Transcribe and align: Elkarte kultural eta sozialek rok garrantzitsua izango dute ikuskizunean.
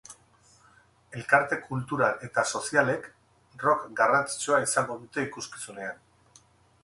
Elkarte 1.17 1.57
kultural 1.65 2.17
eta 2.29 2.45
sozialek 2.59 3.05
rok 3.65 3.85
garrantzitsua 4.01 4.61
izango 4.69 5.01
dute 5.03 5.27
ikuskizunean. 5.29 6.01